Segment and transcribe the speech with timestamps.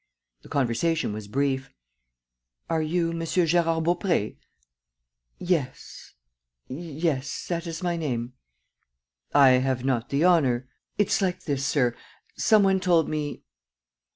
[0.41, 1.69] The conversation was brief:
[2.71, 3.19] "Are you M.
[3.19, 4.35] Gérard Baupré?"
[5.37, 6.15] "Yes...
[6.67, 7.45] yes...
[7.49, 8.33] that is my name."
[9.35, 10.67] "I have not the honor..."
[10.97, 11.95] "It's like this, sir....
[12.35, 13.43] Some one told me